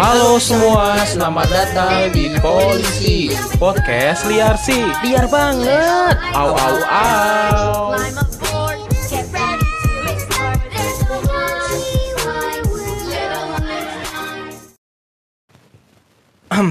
[0.00, 3.28] Halo semua, selamat datang di Polisi
[3.60, 6.16] Podcast liar sih Liar banget.
[6.32, 7.92] Au au au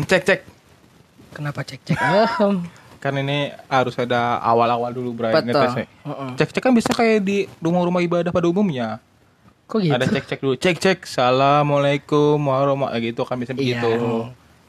[0.10, 0.40] Cek cek
[1.30, 1.98] Kenapa cek-cek?
[2.02, 2.66] Ahem.
[3.00, 5.54] Kan ini harus ada awal-awal dulu Bray Betul.
[5.54, 5.86] ngetesnya.
[5.86, 6.30] Heeh.
[6.36, 8.98] Cek cek kan bisa kayak di rumah-rumah ibadah pada umumnya
[9.70, 9.94] Kok gitu?
[9.94, 13.78] Ada cek cek dulu Cek cek Assalamualaikum warahmatullahi gitu kan bisa Iya.
[13.78, 14.26] begitu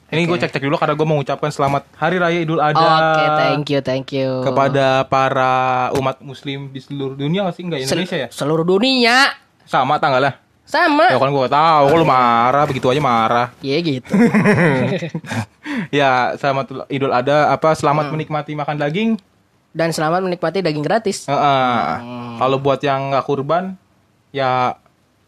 [0.06, 0.42] Ini gue Oke.
[0.42, 3.80] cek cek dulu karena gue mau mengucapkan selamat Hari Raya Idul Adha Oke, thank you,
[3.80, 4.42] thank you.
[4.42, 5.52] Kepada para
[5.94, 7.62] umat muslim di seluruh dunia nggak sih?
[7.62, 8.28] Enggak Sel- Indonesia ya?
[8.28, 9.32] Seluruh dunia.
[9.64, 10.36] Sama tanggalnya?
[10.66, 11.08] Sama.
[11.08, 13.46] Ya kan gue tahu, lu marah begitu aja marah.
[13.64, 14.12] Iya gitu.
[15.92, 18.14] ya, selamat Idul Adha apa selamat Hmm.
[18.14, 19.10] menikmati makan daging.
[19.70, 21.24] Dan selamat menikmati daging gratis.
[21.24, 21.90] Heeh.
[21.96, 22.36] Hmm.
[22.36, 23.78] Kalau buat yang nggak kurban
[24.30, 24.74] ya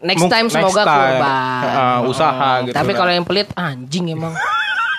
[0.02, 0.98] Next mung- time next semoga time.
[0.98, 1.62] kurban.
[1.62, 2.74] Heeh, usaha gitu.
[2.74, 4.34] Tapi kalau yang pelit anjing emang.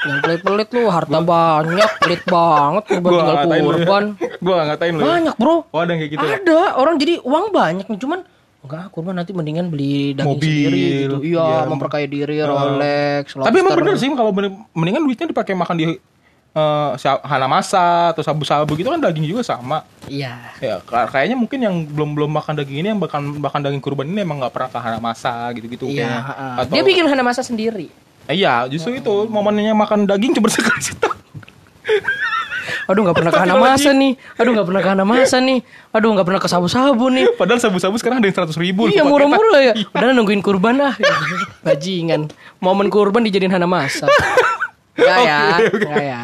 [0.04, 3.64] yang pelit-pelit lu harta banyak, pelit banget kurban gua tinggal ya.
[3.64, 4.04] kurban.
[4.44, 5.00] Gua ngatain lu.
[5.00, 5.08] ya.
[5.08, 5.56] Banyak, Bro.
[5.64, 6.24] Oh, ada yang kayak gitu.
[6.24, 6.34] ya?
[6.40, 8.20] Ada orang jadi uang banyak nih cuman
[8.64, 11.16] enggak kurban nanti mendingan beli daging Mobil, sendiri gitu.
[11.24, 11.68] Iya, iya.
[11.68, 13.80] memperkaya diri, Rolex, Tapi emang lobster.
[13.80, 14.32] bener sih kalau
[14.72, 15.86] mendingan duitnya dipakai makan di
[16.54, 19.82] eh, sa- hanamasa atau sabu-sabu gitu kan daging juga sama.
[20.06, 20.38] Iya.
[20.58, 24.06] Ya ka- kayaknya mungkin yang belum belum makan daging ini yang makan makan daging kurban
[24.06, 26.54] ini emang nggak pernah ke hanamasa gitu-gitu Iya, heeh.
[26.60, 27.90] Atau- Dia bikin hana masa sendiri.
[28.24, 31.18] Eh, Iya, justru itu momennya makan daging cuma sekali setahun.
[32.84, 34.14] Aduh nggak pernah ke hana masa nih.
[34.36, 35.60] Aduh nggak pernah ke hana masa nih.
[35.90, 37.32] Aduh nggak pernah ke sabu-sabu nih.
[37.34, 38.88] Padahal sabu-sabu sekarang ada yang seratus ribu.
[38.88, 39.74] Iya murah-murah ya.
[39.74, 39.92] paketan.
[39.92, 40.94] Padahal nungguin kurban ah.
[41.66, 42.32] Bajingan.
[42.60, 44.08] Momen kurban dijadiin hana masa.
[44.94, 45.40] Enggak ya,
[45.74, 46.22] enggak ya.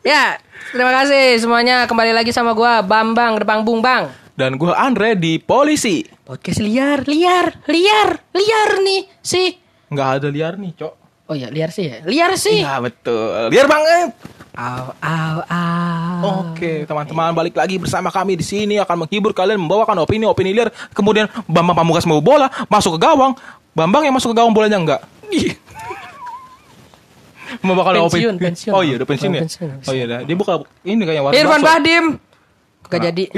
[0.00, 0.24] Ya,
[0.72, 1.84] terima kasih semuanya.
[1.84, 4.08] Kembali lagi sama gua Bambang Depang Bung Bang.
[4.32, 6.00] Dan gue Andre di polisi.
[6.24, 9.52] Podcast liar, liar, liar, liar nih sih.
[9.92, 10.92] Nggak ada liar nih, cok.
[11.28, 12.00] Oh ya, liar sih ya.
[12.08, 12.64] Liar sih.
[12.64, 14.16] Iya betul, liar banget.
[14.56, 16.20] Au, au, au.
[16.48, 20.72] Oke, teman-teman balik lagi bersama kami di sini akan menghibur kalian membawakan opini-opini liar.
[20.96, 23.36] Kemudian Bambang Pamungkas mau bola, masuk ke gawang.
[23.76, 25.04] Bambang yang masuk ke gawang bolanya enggak?
[27.52, 27.58] Ih.
[27.60, 28.42] Membawakan Pensiun, opini.
[28.42, 28.72] pensiun.
[28.72, 29.42] Oh iya, udah pensiun ya.
[29.42, 30.20] pensiun, Oh iya, dah.
[30.22, 30.52] dia buka
[30.82, 31.60] ini kayaknya warung Irfan.
[31.60, 32.06] Bahdim.
[32.82, 33.24] Gak jadi.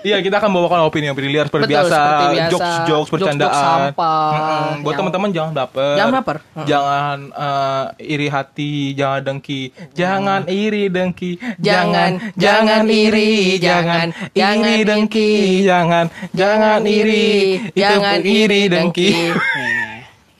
[0.00, 2.48] Iya, kita akan membawakan opini-opini liar seperti Betul, biasa, seperti biasa.
[2.48, 3.52] jokes-jokes Jokes-jokes bercandaan.
[3.92, 4.72] sampah, Mm-mm.
[4.80, 5.92] Buat yang- teman-teman jangan baper.
[5.94, 6.36] Jangan baper.
[6.64, 9.62] Jangan eh, iri hati, jangan dengki.
[9.92, 11.32] Jangan iri dengki.
[11.60, 15.30] Jangan, jangan iri, jangan, jangan iri dengki,
[15.62, 17.28] jangan, jangan iri,
[17.74, 19.12] jangan iri dengki.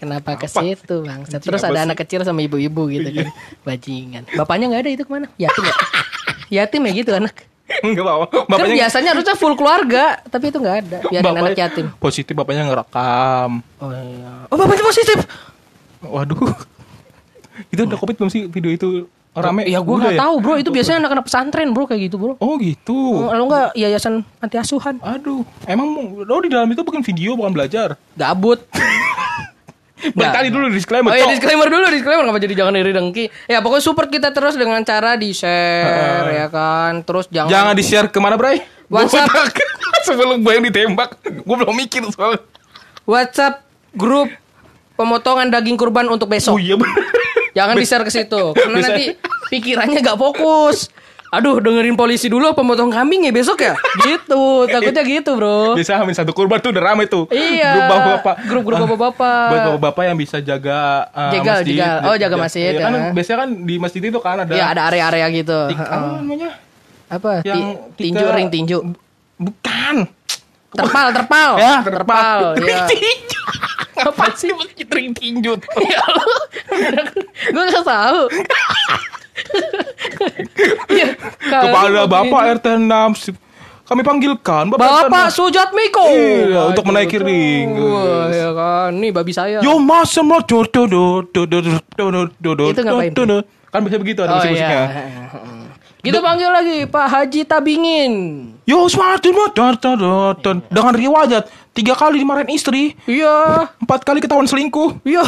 [0.05, 1.25] Kenapa ke situ bang?
[1.25, 1.85] Terus ada sih?
[1.89, 3.29] anak kecil sama ibu-ibu gitu kan,
[3.65, 4.29] bajingan.
[4.37, 5.27] Bapaknya nggak ada itu ke mana?
[5.41, 5.75] Yatim ya?
[6.61, 7.35] Yatim ya gitu anak.
[7.81, 8.27] Enggak apa.
[8.29, 10.99] Kan Bapaknya biasanya harusnya full keluarga, tapi itu nggak ada.
[11.09, 11.87] Anak bapaknya yatim.
[11.97, 13.65] Positif bapaknya ngerekam.
[13.81, 14.33] Oh iya.
[14.53, 15.19] Oh bapaknya positif.
[16.05, 16.37] Waduh.
[17.73, 19.63] Itu udah covid belum sih video itu rame?
[19.71, 20.55] Ya gue nggak tahu bro.
[20.59, 22.35] Itu biasanya anak-anak pesantren bro kayak gitu bro.
[22.43, 23.31] Oh gitu.
[23.31, 24.99] Kalau nggak yayasan anti asuhan.
[24.99, 27.95] Aduh, emang lo di dalam itu bukan video, bukan belajar.
[28.19, 28.59] Gabut.
[30.13, 31.11] Balik tadi dulu disclaimer.
[31.11, 31.33] Oh ya Cok.
[31.33, 33.25] disclaimer dulu disclaimer ngapa jadi jangan iri dengki.
[33.49, 37.01] Ya pokoknya support kita terus dengan cara di share ya kan.
[37.09, 38.61] Terus jangan Jangan di-share ke mana, Bray?
[38.93, 39.33] WhatsApp.
[40.09, 42.45] Sebelum gue yang ditembak, gue belum mikir soalnya.
[43.09, 43.65] WhatsApp
[43.97, 44.29] grup
[45.01, 46.57] pemotongan daging kurban untuk besok.
[46.57, 46.93] Oh iya bener.
[47.55, 49.15] Jangan di share ke situ karena nanti
[49.49, 50.91] pikirannya gak fokus.
[51.34, 53.75] Aduh dengerin polisi dulu pemotong kambing ya besok ya?
[54.05, 55.75] Gitu, takutnya gitu bro.
[55.75, 57.27] Biasa hamil satu kurban tuh udah rame tuh.
[57.28, 57.71] Iya.
[57.71, 58.34] Grup bapak-bapak.
[58.45, 59.47] Grup-grup bapak-bapak.
[59.49, 61.75] Buat bapak-bapak yang bisa jaga uh, Jegal, masjid.
[61.75, 61.97] jegal.
[62.03, 63.03] Oh, jaga Ja- masjid, Iya, kan ya.
[63.11, 65.59] biasanya kan di masjid itu kan ada Iya ada area-area gitu.
[65.69, 66.50] tik- apa namanya?
[67.06, 67.31] Apa?
[67.41, 67.61] Ti- Yang
[67.94, 68.78] tinju tiga- ring tinju.
[69.37, 69.97] Bukan.
[70.71, 71.50] Terpal, terpal.
[71.56, 72.39] Ya, terpal.
[72.56, 72.87] Ring ya.
[72.87, 73.43] tinju.
[73.97, 75.55] Apa sih masjid ring tinju?
[75.81, 76.27] Ya lu,
[77.49, 78.21] gue gak tahu.
[80.87, 81.06] Iya,
[81.43, 82.43] kalau Kepada Bapak.
[82.56, 83.37] RT 6 si-
[83.84, 85.37] kami panggilkan Bapak, Bapak 6.
[85.37, 86.06] Sujat Miko.
[86.06, 87.69] Iya, Waduh, untuk menaiki ring.
[87.76, 88.91] Wah, ya kan.
[88.97, 89.61] Nih babi saya.
[89.61, 93.12] Yo do do do do do do do do do do Itu ngapain?
[93.12, 93.38] do do.
[93.69, 94.82] Kan bisa begitu ada Oh, musik-musiknya.
[94.87, 95.11] iya.
[96.00, 98.12] Kita panggil lagi Pak Haji Tabingin.
[98.64, 100.56] Yo semakin mau dar dar dar dar.
[100.64, 103.69] dengan riwayat tiga kali dimarahin istri, Iya.
[103.76, 105.20] empat kali ketahuan selingkuh, Iya.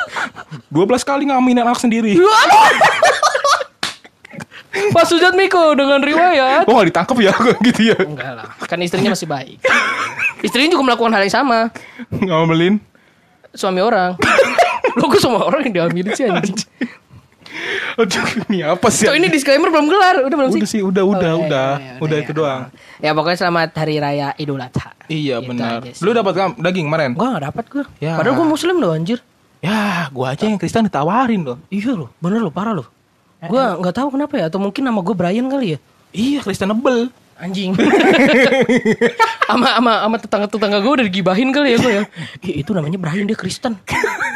[0.74, 2.16] dua belas kali ngaminin anak sendiri.
[4.74, 6.66] Pak Sujat Miko dengan riwayat.
[6.66, 7.34] Oh gak ditangkap ya
[7.66, 7.96] gitu ya?
[8.00, 9.62] Enggak lah, kan istrinya masih baik.
[10.40, 11.58] Istrinya juga melakukan hal yang sama.
[12.10, 12.82] Ngamelin.
[13.54, 14.18] Suami orang.
[14.94, 16.58] Lo kok semua orang yang diambil sih anjing.
[17.94, 19.06] Aduh, ini apa sih?
[19.06, 20.60] Cok ini disclaimer belum kelar, udah belum sih?
[20.60, 22.24] udah sih, udah, udah, iya, udah, iya, udah iya.
[22.26, 22.62] itu doang.
[22.98, 24.90] Ya pokoknya selamat hari raya Idul Adha.
[25.06, 25.80] Iya Gitu benar.
[26.02, 27.10] Lu dapat daging kemarin?
[27.14, 27.84] Gua gak dapat gua.
[28.02, 28.18] Ya.
[28.18, 29.18] Padahal gua muslim loh anjir.
[29.64, 31.58] Ya, gua aja yang Kristen ditawarin loh.
[31.70, 32.88] Iya loh, bener loh, parah loh.
[33.44, 35.78] Gua nggak tahu kenapa ya, atau mungkin nama gua Brian kali ya.
[36.14, 37.10] Iya, Kristenable.
[37.36, 37.74] Anjing.
[39.44, 42.02] Ama ama ama tetangga-tetangga gue udah digibahin kali ya gue ya.
[42.40, 43.76] Itu namanya Brian dia Kristen.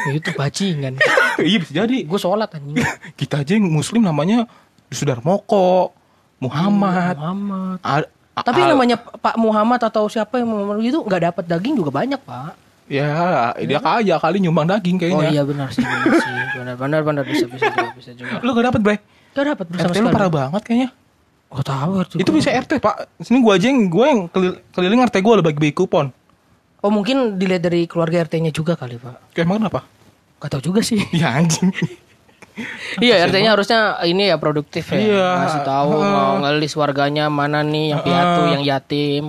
[0.05, 1.01] Ya, itu bajingan.
[1.41, 2.05] iya bisa jadi.
[2.05, 2.77] Gue sholat anjing.
[3.21, 4.45] Kita aja yang muslim namanya
[4.93, 5.97] Sudarmoko,
[6.39, 7.17] Muhammad.
[7.17, 7.79] Muhammad.
[7.81, 11.75] A- a- Tapi a- namanya Pak Muhammad atau siapa yang Muhammad itu nggak dapat daging
[11.75, 12.53] juga banyak pak.
[12.89, 15.29] Ya, dia kaya kali nyumbang daging Oh kayaknya.
[15.31, 18.41] iya benar sih, benar sih, benar benar benar bisa bisa juga bisa juga.
[18.41, 18.97] Lu gak dapet, Bre?
[19.33, 20.89] Gak dapat bersama RT lu parah banget kayaknya.
[21.49, 23.25] Gak tahu RT Itu bisa RT, Pak.
[23.25, 26.13] Sini gua aja yang gua yang kelil- keliling RT gua bagi-bagi kupon.
[26.79, 29.35] Oh mungkin dilihat dari keluarga RT-nya juga kali pak.
[29.35, 29.81] Kayak emang kenapa?
[30.39, 31.03] Gak tahu juga sih.
[31.15, 31.73] Ya anjing.
[32.99, 34.99] Iya RT-nya harusnya ini ya produktif ya.
[34.99, 35.29] Iya.
[35.47, 39.25] Masih tahu mau ngelis warganya mana nih yang piatu, yang yatim.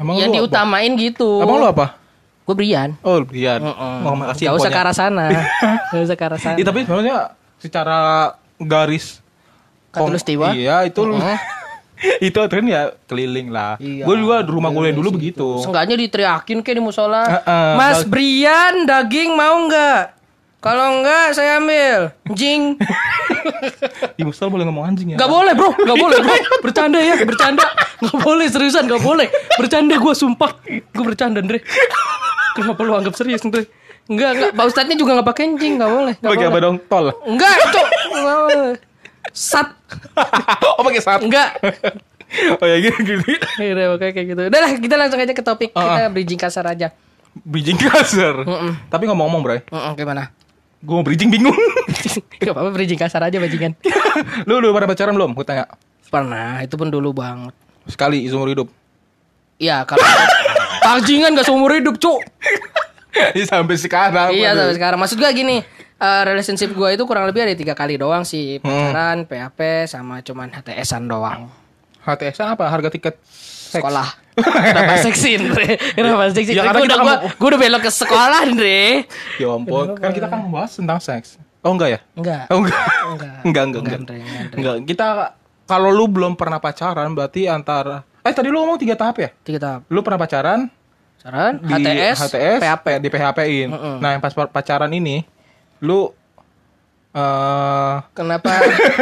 [0.00, 0.36] Emang yang lu apa?
[0.40, 1.44] diutamain gitu.
[1.44, 2.00] Emang lu apa?
[2.48, 2.96] Gue Brian.
[3.04, 3.60] Oh, Brian.
[3.60, 3.96] Heeh.
[4.08, 5.24] Oh, makasih Gak usah ke arah sana.
[5.92, 6.56] Gak usah ke arah sana.
[6.56, 7.16] Iya, tapi sebenarnya
[7.60, 7.98] secara
[8.56, 9.19] garis
[9.90, 10.54] Katulistiwa?
[10.54, 11.38] Iya, itu lu- Heeh.
[12.26, 13.76] itu kan ya keliling lah.
[13.76, 14.08] Iya.
[14.08, 15.60] Gue juga di rumah gue yang dulu begitu.
[15.60, 17.22] Seenggaknya diteriakin kayak di musola.
[17.26, 17.68] Heeh.
[17.74, 20.16] Mas Dag- Brian daging mau nggak?
[20.60, 22.12] Kalau enggak saya ambil.
[22.30, 22.76] Jing.
[24.16, 25.16] Di musola boleh ngomong anjing ya?
[25.16, 26.34] Gak boleh bro, gak boleh bro.
[26.60, 27.64] Bercanda ya, bercanda.
[27.96, 29.24] Gak boleh seriusan, gak boleh.
[29.56, 30.52] Bercanda gue sumpah.
[30.68, 31.64] Gue bercanda Andre.
[32.52, 33.72] Kenapa lu anggap serius Andre?
[34.04, 34.50] Enggak, enggak.
[34.52, 36.14] Pak Ustadznya juga gak pakai anjing, gak boleh.
[36.18, 36.76] Gak Pakai apa dong?
[36.84, 37.06] Tol.
[37.24, 37.56] Enggak.
[38.12, 38.74] Nggak boleh.
[39.30, 39.74] Sat.
[40.78, 41.20] oh, pakai saat.
[41.22, 41.58] Enggak.
[42.60, 42.98] oh ya gitu.
[43.02, 43.24] gitu.
[43.58, 44.42] Iya, makanya kayak gitu.
[44.50, 45.70] Udah lah, kita langsung aja ke topik.
[45.74, 46.94] Ah, Kita bridging kasar aja.
[47.46, 48.42] Bridging kasar.
[48.42, 48.72] Mm-mm.
[48.90, 49.60] Tapi ngomong-ngomong, Bray.
[49.66, 50.30] Heeh, gimana?
[50.80, 51.54] Gue mau bridging bingung.
[52.40, 53.76] Gak apa-apa bridging kasar aja bajingan.
[54.48, 55.36] lu udah pada pacaran belum?
[55.36, 55.68] Gue tanya.
[56.10, 57.54] Pernah, itu pun dulu banget.
[57.86, 58.68] Sekali seumur hidup.
[59.60, 60.00] Iya, kalau
[60.80, 62.18] bajingan gak seumur hidup, cuk.
[63.46, 64.32] Sampai sekarang.
[64.32, 64.98] Iya, sampai sekarang.
[64.98, 65.60] Maksud gua gini,
[66.00, 68.58] eh, relationship gua itu kurang lebih ada tiga kali doang sih.
[68.58, 71.52] Pacaran, PHP, sama cuman HTS-an doang.
[72.00, 72.64] HTS apa?
[72.66, 73.78] Harga tiket seks?
[73.78, 74.08] Sekolah.
[74.40, 75.76] Kenapa seksi, Andre?
[75.92, 76.50] Kenapa seksi?
[76.50, 79.04] Ya, Ya, kita udah, gua, kan- gua udah belok ke sekolah, Andre.
[79.36, 79.86] Ya ampun.
[79.94, 81.36] Kan kita kan membahas tentang seks.
[81.60, 81.98] Oh enggak ya?
[82.16, 82.44] Enggak.
[82.48, 82.80] Oh enggak.
[83.04, 83.34] Enggak.
[83.44, 83.98] enggak, enggak, Enggak, enggak.
[84.00, 84.56] Andre, enggak, Andre.
[84.56, 84.76] Enggak.
[84.86, 85.06] Kita
[85.68, 89.28] kalau lu belum pernah pacaran berarti antara Eh tadi lu ngomong tiga tahap ya?
[89.40, 89.80] Tiga tahap.
[89.86, 90.60] Lu pernah pacaran
[91.16, 92.86] Pacaran, di HTS, HTS, PHP.
[92.96, 93.68] di PHP-in.
[94.00, 95.20] Nah, yang pas pacaran ini
[95.80, 96.12] lu
[97.10, 98.48] eh Kenapa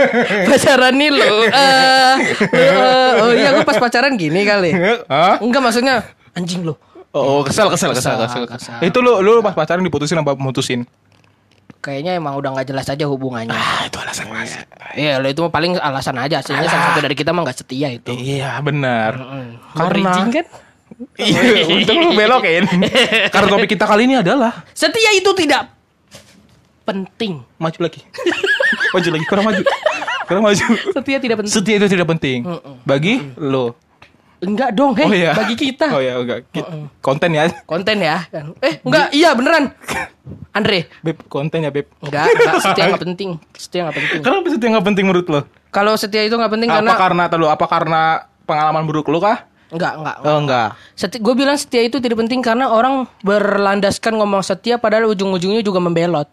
[0.49, 1.29] pacaran nih lu?
[1.45, 2.15] Eh,
[2.57, 4.73] eh, oh iya gue pas pacaran gini kali.
[5.07, 5.37] Hah?
[5.45, 6.01] Enggak maksudnya
[6.33, 6.73] anjing lu.
[7.13, 8.79] Oh, kesel, kesel, kesel, Kesel, kesel.
[8.79, 8.79] kesel.
[8.85, 10.89] Itu lu lu pas pacaran diputusin apa mutusin?
[11.79, 13.55] Kayaknya emang udah nggak jelas aja hubungannya.
[13.55, 14.51] Ah, itu alasan mas.
[14.99, 16.43] Iya, lo itu mah paling alasan aja.
[16.43, 18.11] Aslinya salah satu dari kita mah nggak setia itu.
[18.13, 19.15] Iya, benar.
[19.77, 20.47] Karena Karena kan?
[21.21, 22.65] Iya, untung lu belokin.
[23.35, 25.78] Karena topik kita kali ini adalah Setia itu tidak
[26.88, 27.44] penting.
[27.56, 28.00] maju lagi.
[28.96, 29.62] maju lagi, kurang maju.
[30.25, 30.64] Kurang maju.
[30.93, 31.52] Setia tidak penting.
[31.52, 32.49] Setia itu tidak penting
[32.82, 33.76] bagi lo.
[34.38, 35.32] Enggak dong, heh, Oh iya.
[35.35, 35.90] bagi kita.
[35.90, 36.46] Oh ya, enggak.
[36.55, 36.62] Ki-
[37.02, 37.50] Konten ya.
[37.67, 38.23] Konten ya.
[38.62, 39.75] Eh, enggak, iya beneran.
[40.55, 41.90] Andre, Beb, konten ya, Beb.
[41.99, 43.31] enggak, enggak setia nggak penting.
[43.52, 44.20] Setia nggak penting.
[44.23, 45.41] Kenapa setia nggak penting menurut lo?
[45.69, 48.02] Kalau setia itu nggak penting Apa karena karena telu apa karena
[48.46, 49.43] pengalaman buruk lo kah?
[49.69, 50.17] enggak, enggak.
[50.23, 50.69] Oh, enggak.
[50.94, 55.77] Seti gue bilang setia itu tidak penting karena orang berlandaskan ngomong setia padahal ujung-ujungnya juga
[55.77, 56.31] membelot.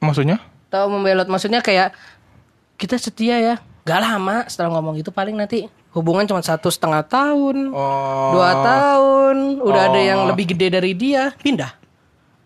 [0.00, 0.40] Maksudnya?
[0.68, 1.92] Tahu membelot maksudnya kayak
[2.76, 3.54] kita setia ya.
[3.84, 8.30] Gak lama setelah ngomong itu paling nanti hubungan cuma satu setengah tahun, Oh.
[8.36, 10.04] dua tahun, udah ada Oh.
[10.04, 11.79] yang lebih gede dari dia, pindah.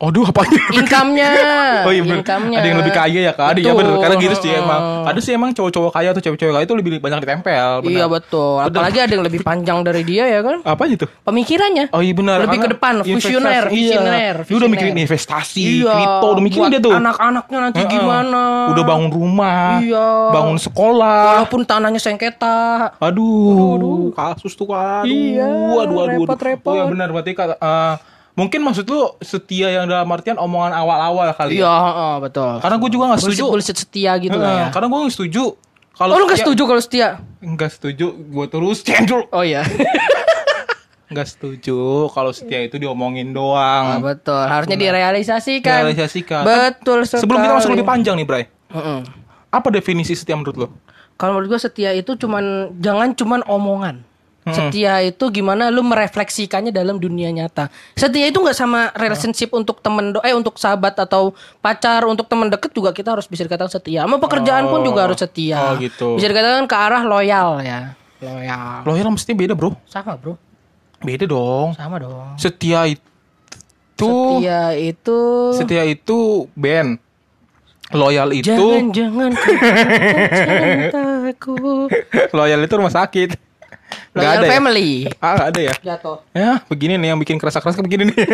[0.05, 1.29] Aduh, apa Income-nya,
[1.87, 2.21] Oh iya bener.
[2.21, 2.59] income-nya.
[2.61, 3.79] Ada yang lebih kaya ya kak Ada ya Betul.
[3.81, 6.91] bener Karena gitu sih emang Ada sih emang cowok-cowok kaya atau cewek-cewek kaya itu lebih
[6.99, 7.93] banyak ditempel bener.
[7.95, 8.57] Iya betul.
[8.61, 10.61] Apalagi ada yang lebih panjang dari dia ya kan?
[10.63, 11.09] Apa gitu?
[11.23, 11.89] Pemikirannya.
[11.91, 13.97] Oh iya benar Lebih ke depan, visioner, iya.
[13.97, 17.91] visioner, Dia udah mikirin investasi Iya, Kripto Udah mikirin dia tuh Anak-anaknya nanti Heeh.
[17.91, 18.43] gimana?
[18.71, 20.09] Udah bangun rumah Iya.
[20.31, 22.93] Bangun sekolah Walaupun tanahnya sengketa.
[22.99, 26.25] Aduh, kasus tuh aduh, Iya, aduh, aduh, aduh.
[26.27, 26.71] repot-repot.
[26.71, 27.95] Oh ya benar berarti kata eh,
[28.35, 31.59] mungkin maksud lu setia yang dalam artian omongan awal-awal kali.
[31.59, 31.75] Iya, ya?
[31.75, 32.53] heeh, betul.
[32.59, 33.45] Karena gue juga nggak setuju.
[33.47, 34.67] Bullshit, bullshit setia gitu lah ya.
[34.75, 35.45] Karena gue nggak setuju.
[35.95, 37.23] Kalau Oh lu gak setuju kalau setia?
[37.39, 39.31] Nggak setuju, gue terus cendol.
[39.31, 39.63] Oh iya.
[41.15, 44.01] Nggak setuju kalau setia itu diomongin doang.
[44.01, 44.43] Ah, betul.
[44.51, 45.87] Harusnya direalisasikan.
[45.87, 46.43] Realisasikan.
[46.43, 47.23] Betul sekali.
[47.23, 48.45] Sebelum kita masuk lebih panjang nih, Bray.
[48.75, 49.01] Heeh.
[49.55, 50.69] Apa definisi setia menurut lo?
[51.15, 54.03] Kalau menurut gua setia itu cuman jangan cuman omongan.
[54.45, 57.73] Setia itu gimana lu merefleksikannya dalam dunia nyata.
[57.93, 62.47] Setia itu nggak sama relationship untuk temen do- eh untuk sahabat atau pacar, untuk teman
[62.47, 64.05] deket juga kita harus bisa dikatakan setia.
[64.05, 65.57] Sama pekerjaan pun juga harus setia.
[65.57, 66.17] Oh, gitu.
[66.17, 67.97] Bisa dikatakan ke arah loyal ya.
[68.21, 68.85] Loyal.
[68.85, 69.73] Loyal mesti beda bro.
[69.85, 70.37] Sama, Bro.
[71.01, 71.73] Beda dong.
[71.73, 72.37] Sama dong.
[72.37, 73.05] Setia itu
[73.95, 75.19] Setia itu
[75.55, 76.19] setia itu
[76.53, 77.01] band.
[77.93, 79.55] Loyal itu Jangan-jangan kau
[80.35, 81.57] cintaku.
[82.31, 83.37] loyal itu rumah sakit.
[84.13, 84.53] Gak ada ya?
[84.53, 84.91] family.
[85.19, 85.75] Ah, gak ada ya?
[85.83, 86.17] Jatuh.
[86.31, 88.27] Ya, begini nih yang bikin kerasa-kerasa begini nih.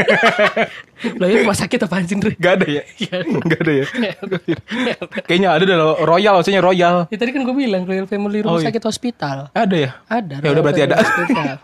[1.21, 2.37] Loyal rumah sakit apaan sih, Ndre?
[2.37, 2.83] Gak ada ya?
[3.51, 3.85] Gak ada ya?
[5.27, 7.09] Kayaknya ada dah Royal, maksudnya Royal.
[7.09, 8.69] Ya tadi kan gue bilang Royal Family Oh, Rumah iya.
[8.69, 9.37] Sakit Hospital.
[9.51, 9.91] Ada ya?
[10.07, 10.35] Ada.
[10.41, 10.95] Ya udah berarti ada.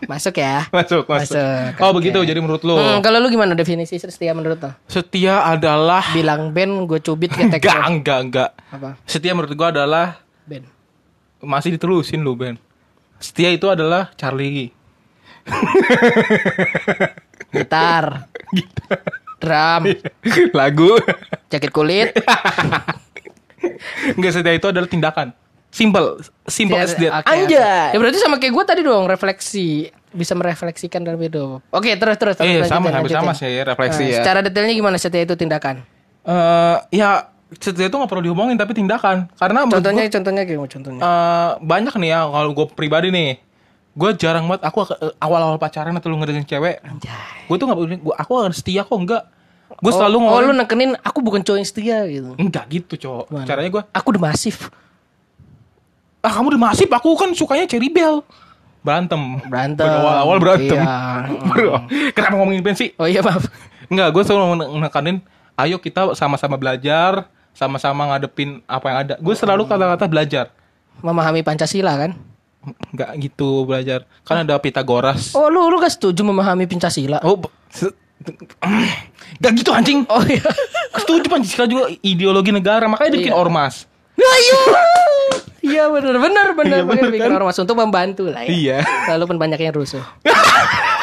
[0.03, 0.65] Masuk ya.
[0.69, 1.37] Masuk, masuk.
[1.37, 2.75] Masuk, Oh, begitu jadi menurut lo.
[2.75, 4.71] Hmm, kalau lu gimana definisi setia menurut lo?
[4.87, 8.49] Setia adalah Bilang band gue cubit ketek enggak, enggak, enggak.
[8.67, 8.89] Apa?
[9.05, 10.65] Setia menurut gua adalah Band.
[11.37, 12.57] masih diterusin lu, Ben.
[13.17, 14.69] Setia itu adalah Charlie.
[17.53, 18.27] Gitar.
[19.37, 19.81] Drum.
[20.59, 20.97] Lagu.
[21.47, 22.09] Jaket kulit.
[24.13, 25.31] Enggak setia itu adalah tindakan.
[25.67, 27.21] Simple, simple as that.
[27.21, 27.53] Oke, oke.
[27.93, 31.61] Ya berarti sama kayak gue tadi dong refleksi bisa merefleksikan dalam hidup.
[31.69, 32.33] Oke terus terus.
[32.33, 33.17] terus Eh, lanjutin, sama, hampir lanjutin.
[33.21, 34.17] sama sih ya, refleksi Nah, ya.
[34.17, 35.83] Secara detailnya gimana setia itu tindakan?
[36.25, 39.31] Eh, ya setia itu nggak perlu diomongin tapi tindakan.
[39.33, 40.99] Karena Contohnya contohnya gimana contohnya?
[40.99, 43.39] eh, banyak nih ya kalau gue pribadi nih
[43.97, 46.85] gue jarang banget aku eh, awal-awal pacaran atau lu ngedeketin cewek
[47.47, 49.25] gue tuh nggak gua, aku akan setia kok enggak
[49.73, 52.37] gue selalu oh, oh, ngomong lu nekenin aku bukan cowok yang setia gitu.
[52.37, 53.47] enggak gitu cowok Gimana?
[53.49, 54.69] caranya gue Aku udah masif.
[56.19, 58.21] ah kamu udah masif aku kan sukanya cherry bell
[58.81, 59.89] berantem Berantem.
[59.89, 60.93] awal-awal berantem Iya.
[61.49, 61.73] Bro,
[62.13, 63.49] kenapa ngomongin sih Oh iya maaf.
[63.89, 64.45] enggak gue selalu
[64.77, 65.25] menekanin
[65.57, 67.25] ayo kita sama-sama belajar
[67.57, 70.45] sama-sama ngadepin apa yang ada gue selalu kata-kata belajar
[70.97, 72.13] Memahami Pancasila kan?
[72.89, 77.17] Enggak gitu belajar kan ada Pitagoras Oh lu lu gak setuju memahami Pancasila?
[77.21, 77.37] Oh,
[79.37, 80.03] Gak gitu anjing.
[80.07, 80.41] Oh iya.
[80.97, 83.37] Setuju Pancasila juga ideologi negara, makanya bikin Iya.
[83.37, 83.85] ormas.
[84.17, 84.59] Ayo.
[85.61, 87.37] Iya benar benar benar Iya, benar bikin kan?
[87.37, 88.49] ormas untuk membantu lah ya.
[88.49, 88.77] Iya.
[89.07, 90.01] Walaupun banyak yang rusuh.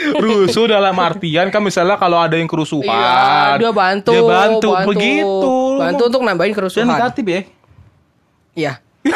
[0.22, 2.86] Rusuh dalam artian kan misalnya kalau ada yang kerusuhan.
[2.86, 5.54] Iya, dia bantu, Dia bantu, begitu.
[5.76, 6.86] Bantu untuk nambahin Dan kerusuhan.
[6.86, 7.40] negatif ya.
[8.52, 8.72] Iya.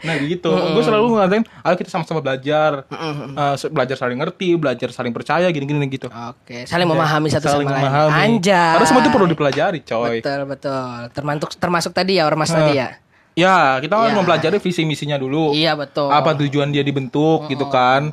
[0.00, 0.50] Nah gitu.
[0.52, 2.84] Gue selalu ngatain, ayo kita sama-sama belajar.
[2.86, 6.08] Eh, se- belajar saling ngerti, belajar saling percaya, gini-gini gitu.
[6.08, 7.82] Oke, saling memahami satu Saling sama lain.
[7.82, 8.20] memahami.
[8.36, 8.72] Anjay.
[8.76, 10.20] Karena semua itu perlu dipelajari, coy.
[10.20, 10.92] Betul betul.
[11.10, 12.88] Termasuk termasuk tadi ya ormas tadi ya.
[13.32, 14.18] Ya, kita harus Iya.
[14.20, 15.54] mempelajari visi misinya dulu.
[15.54, 16.10] Iya betul.
[16.10, 18.12] Apa tujuan dia dibentuk gitu kan.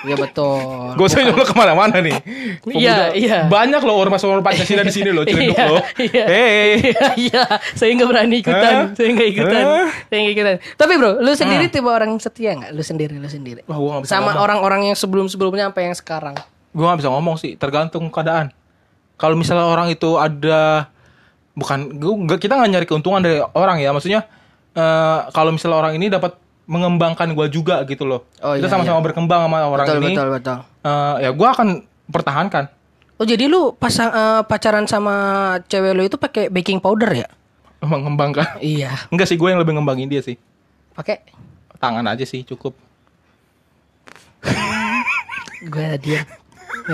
[0.00, 0.96] Iya betul.
[0.96, 2.16] Gak usah nyolok ke mana-mana nih.
[2.72, 3.38] Iya, iya.
[3.46, 5.82] Banyak loh ormas-ormas Pancasila di sini loh, cenduk Iya, loh.
[5.98, 6.24] iya.
[6.24, 6.68] Hei.
[6.80, 7.42] Iya, iya.
[7.76, 8.72] Saya nggak berani ikutan.
[8.72, 8.84] Hah?
[8.96, 9.60] Saya nggak ikutan.
[9.60, 9.86] Hah?
[10.08, 10.56] Saya nggak ikutan.
[10.74, 12.70] Tapi bro, lu sendiri tipe orang setia nggak?
[12.72, 13.60] Lu sendiri, lu sendiri.
[13.68, 16.32] Wah, gua gak bisa Sama orang-orang yang sebelum-sebelumnya apa yang sekarang?
[16.70, 18.48] Gue gak bisa ngomong sih, tergantung keadaan.
[19.16, 20.88] Kalau misalnya orang itu ada
[21.52, 24.24] bukan gua, nggak- kita nggak nyari keuntungan dari orang ya, maksudnya
[24.70, 28.30] eh, kalau misalnya orang ini dapat mengembangkan gue juga gitu loh.
[28.38, 30.14] Oh, kita iya, sama-sama berkembang sama orang betul, ini.
[30.14, 30.58] betul, betul.
[30.86, 31.68] eh, ya gue akan
[32.06, 32.64] pertahankan.
[33.18, 35.14] Oh jadi lu pasang eh, pacaran sama
[35.66, 37.28] cewek lu itu pakai baking powder ya?
[37.82, 38.62] Mengembangkan.
[38.62, 39.10] Iya.
[39.10, 40.38] Enggak sih, gue yang lebih ngembangin dia sih.
[40.94, 41.26] Pakai
[41.80, 42.76] Tangan aja sih cukup.
[45.60, 46.39] gue diam.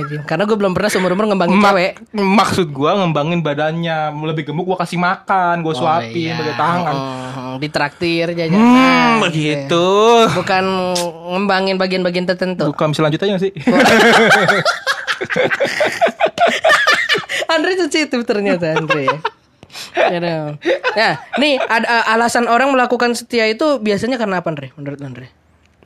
[0.05, 0.21] Gue.
[0.29, 1.93] Karena gue belum pernah seumur umur ngembangin Ma- cewek.
[2.13, 6.37] Maksud gua ngembangin badannya lebih gemuk gua kasih makan, gua suapin iya.
[6.37, 6.97] pakai tangan.
[6.97, 8.61] Hmm, ditraktir jajanan.
[8.61, 9.25] Hmm, gitu.
[9.25, 9.87] begitu.
[10.37, 10.65] Bukan
[11.33, 12.69] ngembangin bagian-bagian tertentu.
[12.69, 13.53] Bukan bisa lanjut aja nggak sih?
[17.57, 19.09] Andre sensitif ternyata Andre.
[19.97, 20.19] Ya.
[20.97, 24.73] Nah, nih ada uh, alasan orang melakukan setia itu biasanya karena apa Andre?
[24.77, 25.29] Menurut Andre?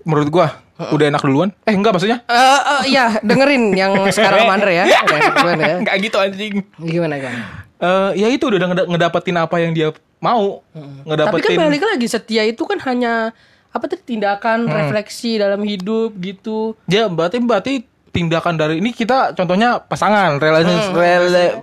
[0.02, 0.46] Menurut gua
[0.80, 1.52] udah enak duluan.
[1.62, 2.24] Eh enggak maksudnya?
[2.24, 4.84] Eh, eh, ya dengerin yang sekarang sama Andre ya.
[4.88, 5.74] Udah enak duluan ya.
[5.76, 6.54] Enggak gitu anjing.
[6.78, 7.34] Gimana kan?
[7.78, 9.88] Eh ya itu udah ngeda- ngedapetin apa yang dia
[10.18, 10.64] mau.
[10.70, 13.32] Tapi kan Ngedapetin balik lagi setia itu kan hanya
[13.70, 16.74] apa tadi tindakan refleksi dalam hidup gitu.
[16.86, 17.74] Ya berarti berarti
[18.10, 21.62] tindakan dari ini kita contohnya pasangan relasi rela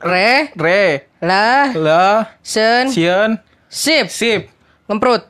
[0.00, 2.06] Re, re lah, la
[2.40, 3.36] sen, sian
[3.68, 4.48] sip, sip.
[4.88, 5.28] ngemprut.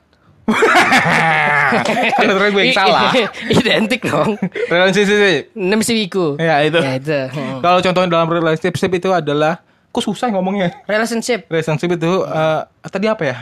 [2.17, 3.13] kan ternyata gue yang salah.
[3.61, 4.37] Identik dong.
[4.69, 5.45] Relasi sip.
[5.55, 6.37] Nem siwiku.
[6.37, 6.79] Ya itu.
[6.79, 7.21] Ya itu.
[7.31, 7.63] Hmm.
[7.63, 10.83] Kalau contohnya dalam relationship itu adalah kok susah ngomongnya.
[10.87, 11.47] Relationship.
[11.51, 13.39] Relationship itu eh, tadi apa ya?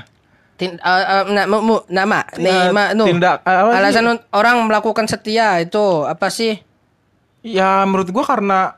[0.59, 1.25] Tin, uh, uh,
[1.87, 3.07] nama, nama, nu.
[3.07, 3.79] tindak- sih?
[3.79, 6.59] Alasan orang melakukan setia itu apa sih?
[7.47, 8.75] Ya menurut gua karena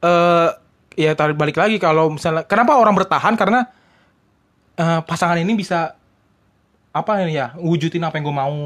[0.00, 0.48] eh
[0.96, 3.68] ya tarik balik lagi kalau misalnya kenapa orang bertahan karena
[4.78, 5.97] pasangan ini bisa
[6.90, 8.56] apa ini ya wujudin apa yang gue mau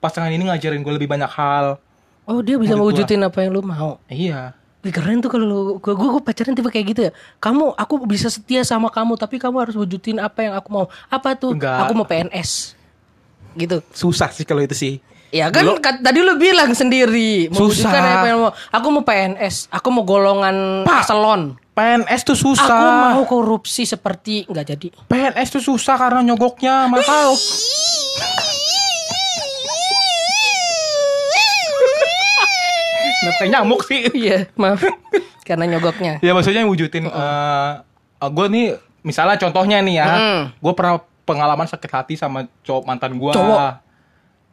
[0.00, 1.78] pasangan ini ngajarin gue lebih banyak hal.
[2.24, 3.98] Oh dia bisa mewujudin apa yang lu mau.
[4.06, 4.54] Iya.
[4.80, 7.12] Wih, keren tuh kalau gua, gua pacaran tipe kayak gitu ya.
[7.36, 10.86] Kamu aku bisa setia sama kamu tapi kamu harus wujudin apa yang aku mau.
[11.12, 11.52] Apa tuh?
[11.52, 11.84] Enggak.
[11.84, 12.72] Aku mau PNS.
[13.52, 13.84] Gitu.
[13.92, 15.04] Susah sih kalau itu sih.
[15.30, 18.16] Ya kan kat- tadi lu bilang sendiri mewujudkan Susah.
[18.18, 18.52] apa yang mau.
[18.72, 21.04] Aku mau PNS, aku mau golongan Pak.
[21.04, 21.59] eselon.
[21.70, 23.14] PNS tuh Aku susah.
[23.14, 24.88] mau korupsi seperti nggak jadi.
[25.06, 27.32] PNS tuh susah karena nyogoknya mahal.
[33.20, 34.00] Kenapa kayak nyamuk sih?
[34.12, 34.80] Iya, maaf.
[35.44, 36.24] Karena nyogoknya.
[36.24, 37.72] Ya maksudnya wujudin eh
[38.20, 38.66] gue nih
[39.00, 40.40] misalnya contohnya nih ya, Mm.
[40.56, 43.32] gue pernah pengalaman sakit hati sama cowok mantan gue.
[43.32, 43.60] Cowok?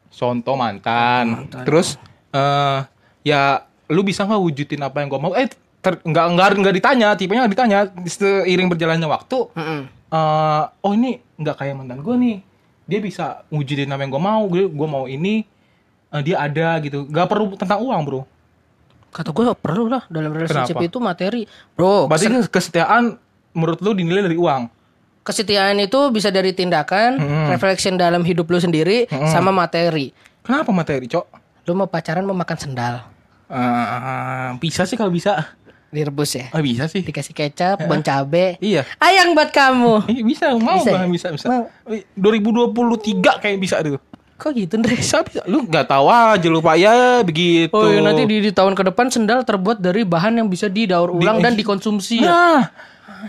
[0.09, 1.47] Contoh mantan.
[1.63, 1.95] Terus
[2.31, 2.79] eh
[3.23, 5.31] ya lu bisa nggak wujudin apa yang gue mau?
[5.31, 5.47] Eh
[5.87, 7.79] ter- nggak nggak nggak ditanya, tipenya nggak ditanya.
[8.03, 12.37] Seiring berjalannya waktu, eh oh ini nggak kayak mantan gue nih.
[12.83, 14.43] Dia bisa wujudin apa yang gue mau.
[14.45, 15.47] Gue gue mau ini.
[16.07, 17.03] eh, dia ada gitu.
[17.05, 18.21] Gak perlu tentang uang bro.
[19.07, 20.87] Kata gue perlu lah dalam relationship Kenapa?
[20.87, 21.41] itu materi.
[21.73, 23.19] Bro, Berarti kesetiaan
[23.51, 24.71] menurut lu dinilai dari uang.
[25.19, 27.47] kesetiaan itu bisa dari tindakan, Mm-mm.
[27.51, 30.15] reflection dalam hidup lu sendiri, sama materi.
[30.39, 31.25] Kenapa materi, Cok?
[31.67, 33.03] Lu mau pacaran mau makan sendal.
[33.47, 35.43] Eh, bisa sih kalau bisa.
[35.87, 36.51] Direbus ya.
[36.51, 36.99] Ah, bisa sih.
[36.99, 38.59] Dikasih kecap, bon cabe.
[38.59, 38.83] Iya.
[38.97, 40.03] Ayang buat kamu.
[40.07, 41.07] Eh, bisa, mau Bisa bisa, ya?
[41.07, 41.45] bisa, bisa.
[41.47, 41.63] Mau.
[41.87, 43.95] Eh, 2023 kayak bisa tuh.
[44.35, 44.93] Kok gitu, Ndre?
[44.93, 45.41] Bisa, bisa.
[45.45, 47.71] Lu nggak tahu aja lu Pak ya begitu.
[47.71, 51.09] Oh iya, nanti di, di tahun ke depan sendal terbuat dari bahan yang bisa didaur
[51.09, 52.29] ulang dan dikonsumsi ya.
[52.29, 52.61] Nah,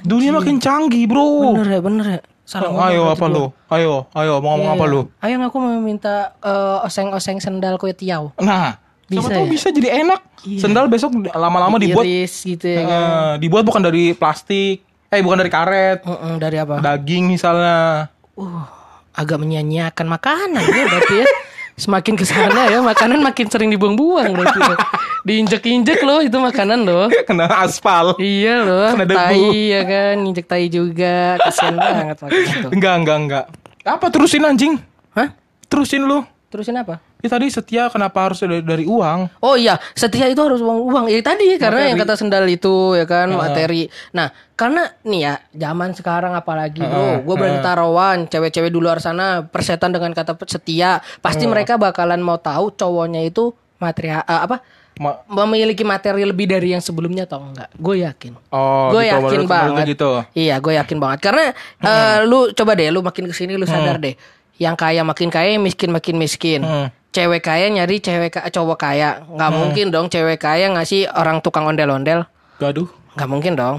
[0.03, 1.57] dunia makin canggih, Bro.
[1.57, 2.21] Bener ya, bener ya.
[2.43, 3.45] Salah ngomong ayo apa lu?
[3.69, 4.93] Ayo, ayo mau ngomong apa Iya.
[4.93, 5.01] lu?
[5.21, 8.33] Ayang aku mau minta eh, oseng-oseng sendal kue tiaw.
[8.41, 9.51] Nah, Bisa bisa tahu ya?
[9.51, 10.21] bisa jadi enak.
[10.61, 12.93] Sendal besok lama-lama dibuat gitu ya kan.
[12.93, 14.85] eh, dibuat bukan dari plastik.
[15.09, 16.05] Eh, bukan dari karet.
[16.05, 16.79] Mm-mm, dari apa?
[16.79, 18.13] Daging misalnya.
[18.37, 18.69] Uh,
[19.11, 21.27] agak menyanyiakan makanan ya berarti ya.
[21.79, 24.59] Semakin ke sana ya, makanan makin sering dibuang-buang berarti.
[24.61, 24.77] ya.
[25.23, 27.07] Diinjek-injek loh itu makanan loh.
[27.29, 28.19] Kena aspal.
[28.19, 29.15] Iya loh, Kena debu.
[29.15, 31.39] tai ya kan, injek tai juga.
[31.39, 32.71] Kasian banget makanan tuh.
[32.75, 33.45] Enggak, enggak, enggak.
[33.87, 34.75] Apa terusin anjing?
[35.15, 35.33] Hah?
[35.71, 36.27] Terusin lu.
[36.51, 36.99] Terusin apa?
[37.19, 39.43] Ya tadi setia kenapa harus dari, dari uang?
[39.43, 41.05] Oh iya, setia itu harus uang uang.
[41.11, 41.91] Ya tadi karena Materi.
[41.91, 43.91] yang kata sendal itu ya kan materi.
[44.15, 49.43] Nah, karena nih ya zaman sekarang apalagi bro, gue berani taruhan cewek-cewek di luar sana
[49.43, 54.63] persetan dengan kata setia, pasti mereka bakalan mau tahu cowoknya itu materi eh, apa
[54.99, 57.71] Ma- memiliki materi lebih dari yang sebelumnya atau enggak.
[57.75, 58.35] Gue yakin.
[58.51, 59.85] oh, gue gitu, yakin banget.
[59.91, 60.11] gitu.
[60.35, 61.19] Iya, gue yakin banget.
[61.23, 64.15] Karena eh, lu coba deh, lu makin ke sini lu sadar deh.
[64.59, 66.63] Yang kaya makin kaya, miskin makin miskin.
[66.67, 66.91] Hmm.
[67.09, 69.25] Cewek kaya nyari cewek ka- cowok kaya.
[69.27, 72.29] Nggak mungkin dong cewek kaya ngasih orang tukang ondel-ondel.
[72.57, 72.87] Gaduh.
[73.17, 73.79] Nggak mungkin dong.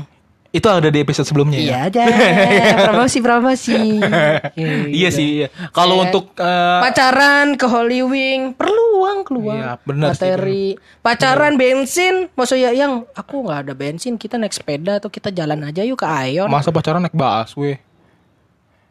[0.50, 1.80] Itu ada di episode sebelumnya Iya ya.
[1.86, 2.04] aja.
[2.90, 4.02] promosi promosi.
[4.90, 5.46] Iya sih.
[5.46, 5.48] iya.
[5.70, 6.04] Kalau Iya.
[6.04, 9.56] untuk eh, Pacaran ke Holy Wing perlu uang keluar.
[9.56, 10.66] Iya, benar sih, Materi.
[11.00, 15.86] Pacaran bensin, maksudnya yang aku nggak ada bensin, kita naik sepeda atau kita jalan aja
[15.86, 16.50] yuk ke Ayon.
[16.50, 17.78] masa pacaran naik busway.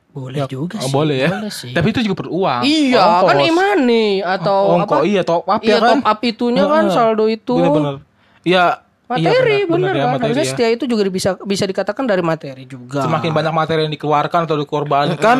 [0.08, 0.92] Boleh juga Oh, sih.
[0.92, 1.30] boleh ya.
[1.30, 1.70] Boleh sih.
[1.70, 2.62] Tapi itu juga perlu uang.
[2.64, 3.28] Iya, Ongkos.
[3.28, 5.06] kan imani atau Ongkos, apa?
[5.06, 5.88] iya top up Iya, ya kan.
[5.94, 6.94] top up itunya kan Heeh.
[6.94, 7.54] saldo itu.
[7.54, 7.94] Bener-bener.
[8.42, 8.64] Iya.
[9.08, 10.10] iya, Materi bener, bener, bener ya, kan.
[10.10, 10.52] materi Harusnya ya.
[10.52, 13.00] setia itu juga bisa bisa dikatakan dari materi juga.
[13.00, 15.38] Semakin banyak materi yang dikeluarkan atau dikorbankan,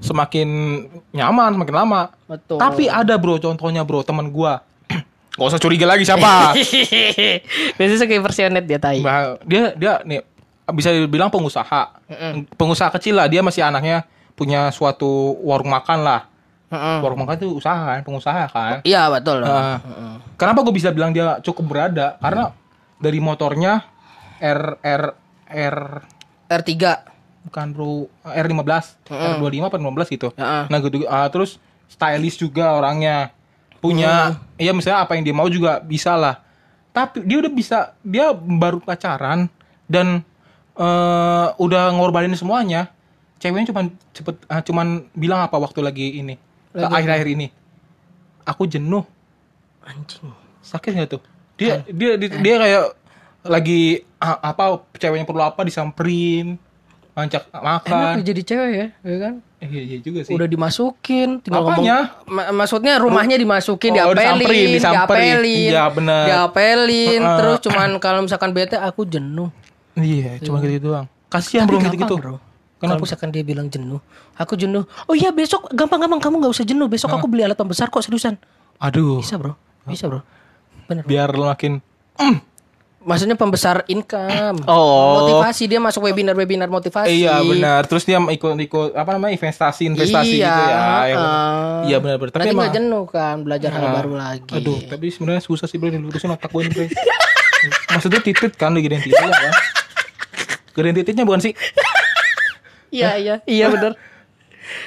[0.00, 0.48] semakin
[1.10, 2.02] nyaman, semakin lama.
[2.24, 2.58] Betul.
[2.58, 4.58] Tapi ada bro, contohnya bro, teman gua.
[5.36, 6.50] Gak usah curiga lagi siapa.
[7.76, 8.98] Biasanya kayak versionet dia tai.
[9.00, 10.22] Bah, dia dia nih
[10.74, 12.02] bisa dibilang pengusaha.
[12.58, 16.26] Pengusaha kecil lah, dia masih anaknya punya suatu warung makan lah.
[16.66, 16.98] Heeh.
[17.02, 18.82] Warung makan itu usaha kan, pengusaha kan.
[18.82, 19.46] Iya, betul.
[19.46, 19.78] Nah,
[20.34, 22.18] Kenapa gue bisa bilang dia cukup berada?
[22.18, 22.50] Karena
[23.00, 23.84] dari motornya
[24.40, 25.02] R R
[25.48, 25.78] R
[26.50, 26.72] R3.
[27.46, 30.28] bukan bro R15, R25 apa 15 gitu.
[30.34, 30.62] Heeh.
[30.66, 33.30] Nah gitu ah, terus stylish juga orangnya.
[33.78, 36.42] Punya ya misalnya apa yang dia mau juga bisa lah.
[36.90, 39.46] Tapi dia udah bisa dia baru pacaran
[39.86, 40.26] dan
[40.76, 42.92] eh udah ngorbanin semuanya.
[43.36, 46.36] Ceweknya cuman cepet ah, cuman bilang apa waktu lagi ini
[46.72, 47.48] akhir-akhir ini.
[48.44, 49.04] Aku jenuh.
[49.82, 50.32] Anjing.
[50.60, 51.22] Sakit nggak tuh?
[51.56, 52.84] Dia dia dia, dia kayak
[53.44, 53.80] lagi
[54.18, 56.56] ah, apa ceweknya perlu apa disamperin,
[57.14, 58.14] ngajak makan.
[58.16, 59.34] Enak jadi cewek ya, ya kan?
[59.56, 60.36] Eh, iya, iya juga sih.
[60.36, 62.12] Udah dimasukin, tinggal Apanya?
[62.12, 62.28] ngomong.
[62.28, 65.24] Ma- maksudnya rumahnya dimasukin, Oh, diapelin, disamperin, disamperin.
[65.24, 66.24] diapelin, Iya, bener.
[66.28, 67.20] diapelin.
[67.24, 67.36] Heeh.
[67.40, 69.48] Terus cuman kalau misalkan bete, aku jenuh.
[69.96, 71.06] Iya, cuma gitu doang.
[71.32, 72.16] Kasihan bro gitu-gitu.
[72.20, 72.36] bro.
[72.76, 73.98] Kalau misalkan dia bilang jenuh,
[74.36, 74.84] aku jenuh.
[75.08, 76.86] Oh iya besok gampang-gampang kamu nggak usah jenuh.
[76.86, 78.36] Besok aku beli alat pembesar kok seriusan.
[78.76, 79.56] Aduh, Bisa bro,
[79.88, 80.20] bisa bro.
[80.86, 81.02] Bener.
[81.02, 81.82] biar lu makin
[82.14, 82.38] mm,
[83.06, 84.66] Maksudnya pembesar income.
[84.66, 85.22] Oh.
[85.22, 87.14] Motivasi dia masuk webinar-webinar motivasi.
[87.14, 87.86] Iya benar.
[87.86, 90.78] Terus dia ikut ikut apa namanya investasi investasi Iya, gitu ya.
[90.82, 91.78] Heeh.
[91.86, 92.32] Iya benar benar.
[92.34, 94.52] Tapi emang nggak jenuh kan belajar hal baru lagi.
[94.58, 96.90] Aduh, tapi sebenarnya susah sih bro lurusin otak gue nih.
[97.94, 99.54] Maksudnya titit kan lagi titit ya kan.
[100.76, 101.52] Gedein tititnya bukan sih?
[102.86, 103.98] Iya iya iya bener.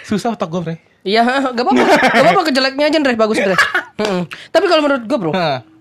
[0.08, 0.76] Susah otak gue bro.
[1.04, 1.22] Iya,
[1.56, 1.84] gak apa-apa.
[2.16, 3.38] Gak apa-apa kejeleknya aja Ndre, bagus.
[3.40, 4.24] Mm-mm.
[4.50, 5.32] Tapi kalau menurut gue bro,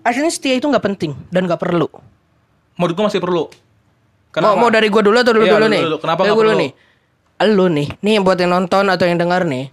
[0.03, 1.87] aslinya setia itu nggak penting dan nggak perlu.
[2.75, 3.47] Menurut gue masih perlu.
[4.39, 5.81] Mau, mau dari gue dulu atau dulu Iya, dulu dulu, nih?
[5.83, 5.97] dulu.
[5.99, 6.63] Kenapa dari nggak gua dulu perlu?
[6.63, 6.71] nih.
[7.49, 9.63] Lu nih, nih yang buat yang nonton atau yang dengar nih.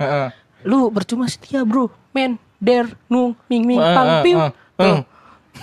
[0.62, 4.38] Lu percuma setia bro, men, der, nung, ming, ming, pang, piu.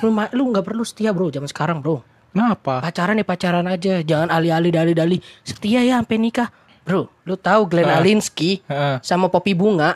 [0.03, 2.03] Lu, lu nggak perlu setia bro, zaman sekarang bro.
[2.33, 2.81] Kenapa?
[2.81, 5.17] Pacaran nih pacaran aja, jangan alih-alih dali-dali.
[5.41, 6.49] Setia ya sampai nikah.
[6.81, 7.95] Bro, lu tahu Glenn Eh.
[7.95, 8.99] Alinsky Heeh.
[8.99, 9.95] sama Poppy Bunga.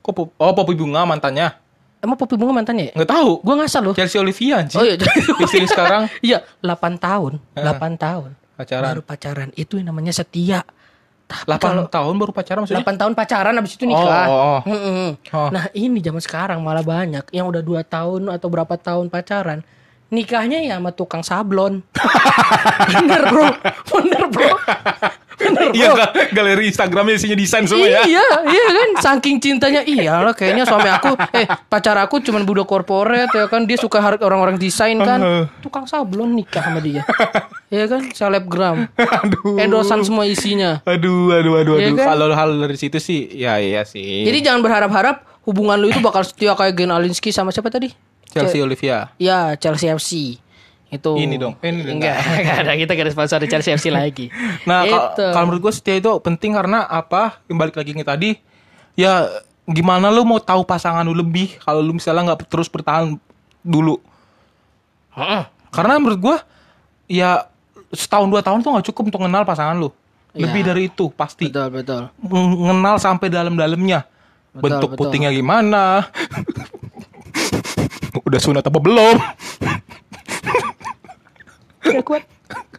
[0.00, 1.52] Kok pop- oh Poppy Bunga mantannya?
[2.00, 2.94] Emang Poppy Bunga mantannya ya?
[2.94, 3.30] Nggak tahu.
[3.40, 3.94] Gua ngasal loh.
[3.94, 4.76] Chelsea Olivia anjing.
[4.76, 4.96] Oh iya.
[5.44, 7.38] Istri sekarang Iya, 8 tahun.
[7.54, 8.30] 8 tahun.
[8.54, 8.86] pacaran.
[8.90, 9.48] Baru pacaran.
[9.54, 10.64] Itu yang namanya setia.
[11.24, 12.84] Tapi 8 kalau tahun baru pacaran maksudnya?
[12.84, 14.26] 8 tahun pacaran habis itu nikah.
[14.26, 14.60] Oh, oh, oh.
[14.66, 15.10] Mm-mm.
[15.32, 15.48] Oh.
[15.48, 19.62] Nah, ini zaman sekarang malah banyak yang udah 2 tahun atau berapa tahun pacaran.
[20.14, 21.82] Nikahnya ya sama tukang sablon.
[22.88, 23.46] Bener, Bro.
[23.90, 24.50] Bener, Bro.
[25.34, 25.74] Bener, Bro.
[25.74, 28.06] Iya ga- galeri Instagramnya isinya desain semua ya.
[28.06, 32.64] Iya, iya kan saking cintanya iya lah kayaknya suami aku eh pacar aku cuman budak
[32.64, 37.02] korporat ya kan dia suka orang-orang desain kan tukang sablon nikah sama dia.
[37.66, 38.86] Iya kan selebgram.
[39.26, 39.58] Aduh.
[39.58, 40.78] Endosan semua isinya.
[40.86, 41.98] Aduh, aduh, aduh, Iya aduh.
[41.98, 42.06] kan?
[42.14, 44.22] Kalau hal dari situ sih, ya iya sih.
[44.22, 47.90] Jadi jangan berharap-harap hubungan lu itu bakal setia kayak Gen Alinsky sama siapa tadi?
[48.26, 49.12] Chelsea Olivia.
[49.16, 50.38] Ya Chelsea FC
[50.86, 51.98] itu Ini dong, ini dong.
[51.98, 54.30] enggak enggak ada kita ada sponsor di Chelsea FC lagi
[54.62, 55.26] Nah, kal- Itu.
[55.28, 57.42] kalau menurut gue setia itu penting karena apa?
[57.44, 58.30] Kembali lagi ke tadi,
[58.94, 59.26] ya
[59.64, 63.18] gimana lu mau tahu pasangan lu lebih kalau lu misalnya nggak terus bertahan
[63.60, 63.98] dulu.
[65.68, 66.36] Karena menurut gue,
[67.08, 67.46] ya
[67.90, 69.90] setahun dua tahun tuh nggak cukup untuk kenal pasangan lu.
[70.30, 70.66] Lebih Ya.
[70.68, 71.46] dari itu pasti.
[71.46, 74.02] betul betul Mengenal sampai dalam-dalamnya.
[74.52, 75.10] Bentuk betul.
[75.10, 76.06] putingnya gimana?
[78.24, 79.16] Udah sunat apa belum?
[81.84, 82.22] Enggak kuat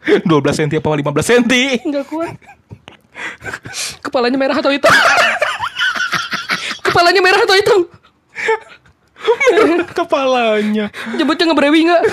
[0.05, 1.43] 12 cm apa 15 cm?
[1.83, 2.33] Enggak kuat
[4.01, 4.91] kepalanya merah atau hitam
[6.81, 7.81] kepalanya merah atau hitam
[9.87, 10.91] Kepalanya.
[11.15, 12.03] jemputnya ngebrewi nggak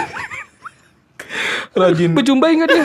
[1.75, 2.85] Rajin berjumbai nggak dia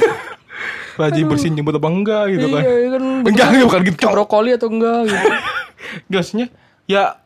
[0.98, 2.62] rajin bersihin jemput apa enggak gitu kan.
[2.66, 4.06] iya kan Enggak, enggak, bukan gitu.
[4.10, 5.28] brokoli atau enggak gitu
[6.14, 6.46] Gasnya
[6.90, 7.22] ya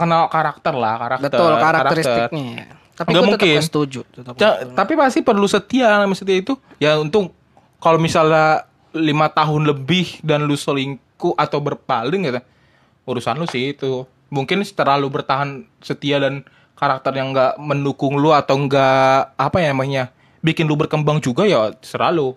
[0.00, 1.24] kenal karakter lah, karakter.
[1.28, 2.64] betul karakteristiknya.
[2.90, 3.54] Tapi Nggak tetap mungkin.
[3.54, 6.56] nggak setuju tetap Ja- tapi pasti perlu setia namanya setia itu.
[6.76, 7.32] Ya untuk
[7.76, 12.40] kalau misalnya lima tahun lebih dan lu selingkuh atau berpaling gitu
[13.04, 14.04] urusan lu sih itu.
[14.28, 20.08] Mungkin terlalu bertahan setia dan karakter yang nggak mendukung lu atau nggak apa ya namanya
[20.40, 22.32] bikin lu berkembang juga ya selalu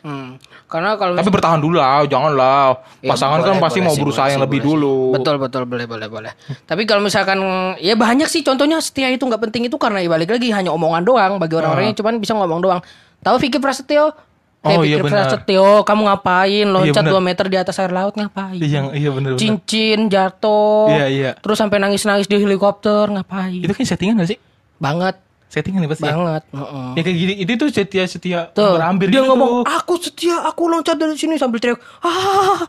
[0.00, 0.40] Hmm.
[0.64, 3.94] Karena kalau tapi bertahan dulu lah jangan lah Ya, pasangan boleh, kan pasti boleh mau
[3.94, 6.32] sih, berusaha boleh yang sih, lebih boleh dulu Betul betul boleh boleh boleh.
[6.64, 7.38] Tapi kalau misalkan
[7.78, 11.02] ya banyak sih contohnya setia itu nggak penting itu karena ya balik lagi hanya omongan
[11.04, 12.80] doang bagi orang-orang yang cuman bisa ngomong doang.
[13.20, 14.12] Tahu Vicky Prasetyo?
[14.60, 15.24] Eh, Oh, iya Vicky benar.
[15.24, 16.66] Prasetyo, kamu ngapain?
[16.68, 17.16] Loncat benar.
[17.16, 18.60] 2 meter di atas air laut ngapain?
[18.60, 20.92] iya iya bener Cincin jatuh.
[20.92, 21.30] Iya, iya.
[21.36, 23.56] Terus sampai nangis-nangis di helikopter ngapain?
[23.64, 24.38] itu kan settingan gak sih
[24.76, 25.16] Banget,
[25.50, 26.14] settingan ya pasti ya?
[26.14, 26.42] banget.
[26.54, 26.88] Heeh.
[26.94, 29.74] ya kayak gini itu tuh setia setia Tuh, berambir dia gitu ngomong, tuh.
[29.74, 31.82] "Aku setia, aku loncat dari sini" sambil teriak.
[32.00, 32.62] Ah!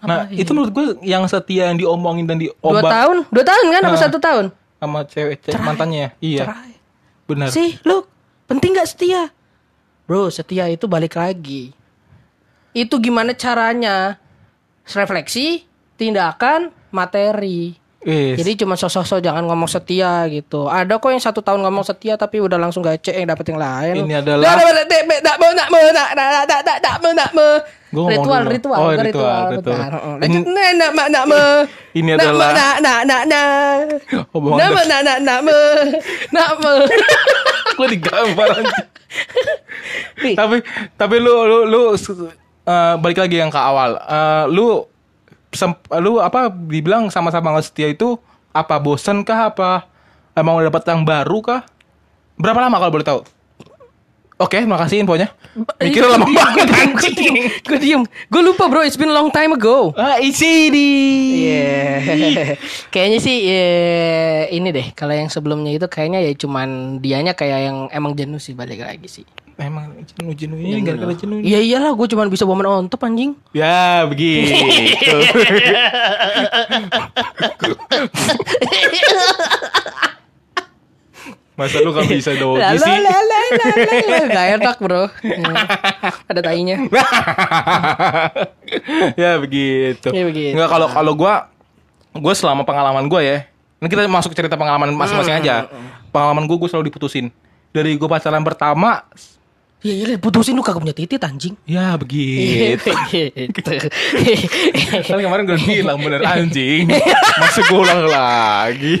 [0.00, 3.16] Nah, itu menurut gue yang setia yang diomongin dan Dua diobat tahun?
[3.28, 3.82] Dua tahun kan?
[3.84, 4.00] Apa Nah.
[4.00, 4.46] satu tahun?
[4.78, 6.16] sama cewek, cewek mantannya.
[6.24, 6.72] Iya, Cerai.
[7.28, 7.52] benar.
[7.52, 8.08] Sih, lu
[8.46, 9.28] penting gak setia?
[10.08, 11.76] Bro, setia itu balik lagi.
[12.72, 14.16] Itu gimana caranya?
[14.86, 17.76] Refleksi, tindakan, materi.
[18.00, 18.40] Wis.
[18.40, 20.72] Jadi cuma sosok-sosok jangan ngomong setia gitu.
[20.72, 24.08] Ada kok yang satu tahun ngomong setia tapi udah langsung gacek yang dapet yang lain.
[24.08, 24.56] Ini adalah- Nah,
[26.16, 26.48] nah, nah,
[27.12, 27.28] nah,
[27.90, 28.52] ngomong Ritual, dulu.
[28.54, 29.88] ritual, Oh, ritual, ritual.
[30.16, 31.50] Lanjut, nah, mak, nak mau.
[31.92, 35.64] Ini adalah- Nak, dah- mak, nak, nak, nak mau.
[36.32, 36.78] Nak mau.
[37.80, 38.48] gue digambar
[40.36, 40.56] tapi
[40.94, 43.96] tapi lu lu lu eh, balik lagi yang ke awal.
[43.98, 44.84] Eh, lu
[45.98, 48.16] lu apa dibilang sama-sama nggak setia itu
[48.54, 49.86] apa bosen kah apa
[50.38, 51.62] emang udah dapat yang baru kah?
[52.40, 53.20] Berapa lama kalau boleh tahu?
[54.40, 55.28] Oke, makasih infonya.
[55.76, 57.52] Mikirnya lama banget anjing.
[57.60, 58.02] Gue diem.
[58.32, 59.92] Gue lupa bro, it's been a long time ago.
[60.00, 60.88] Ah, isi di.
[62.94, 63.68] Kayaknya sih ya,
[64.48, 64.96] ini deh.
[64.96, 69.12] Kalau yang sebelumnya itu kayaknya ya cuman dianya kayak yang emang jenuh sih balik lagi
[69.12, 69.28] sih.
[69.60, 71.44] Emang jenuh jenuh ini gara-gara jenuh.
[71.44, 73.36] Iya iyalah, gue cuman bisa woman on top anjing.
[73.52, 75.20] Ya begitu.
[81.60, 82.94] Masa lu gak bisa dogi sih?
[84.32, 85.12] Gak enak bro.
[85.20, 85.54] Hmm.
[86.24, 86.88] Ada tainya.
[89.12, 90.08] ya begitu.
[90.08, 90.56] Ya, begitu.
[90.56, 91.52] Enggak kalau kalau gua
[92.16, 93.44] gua selama pengalaman gua ya.
[93.76, 95.54] Ini kita masuk cerita pengalaman masing-masing Hmm, aja.
[96.08, 97.28] Pengalaman gua gua selalu diputusin.
[97.76, 99.04] Dari gua pacaran pertama
[99.80, 101.56] Ya iya putusin lu kagak punya titit anjing.
[101.64, 102.92] ya begitu.
[103.48, 103.70] gitu.
[105.08, 106.84] Kan kemarin gue bilang bener anjing.
[107.40, 109.00] Masuk gue ulang lagi.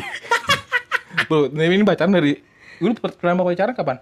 [1.28, 2.40] Nah ini pacaran dari
[2.80, 4.00] Lu pertama pacaran kapan?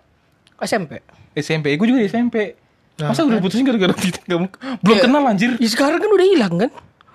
[0.63, 1.03] SMP.
[1.35, 1.75] SMP.
[1.75, 2.55] Gue juga di SMP.
[2.95, 4.47] Masa udah putusin gara-gara titik kamu?
[4.79, 5.03] Belum Iya.
[5.03, 5.51] kenal anjir.
[5.59, 6.71] Ya sekarang kan udah hilang kan?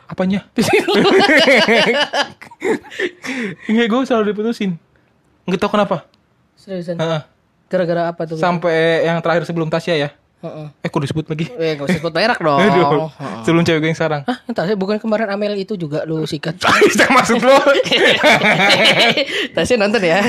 [0.07, 0.43] Apanya?
[3.67, 4.75] Enggak, gue selalu diputusin.
[5.43, 6.07] Enggak tahu kenapa.
[6.55, 6.99] Seriusan.
[6.99, 7.21] Heeh.
[7.73, 8.37] Gara-gara apa tuh?
[8.37, 10.09] Sampai yang terakhir sebelum Tasya ya.
[10.43, 10.67] Heeh.
[10.83, 11.47] Eh, kok disebut lagi?
[11.55, 12.59] Eh gak usah sebut merek dong.
[12.59, 13.07] Aduh.
[13.41, 14.21] Sebelum cewek gue yang sekarang.
[14.27, 16.59] Hah, entah saya bukan kemarin Amel itu juga lu sikat.
[16.85, 17.55] Bisa maksud lo.
[19.55, 20.19] Tasnya nonton ya.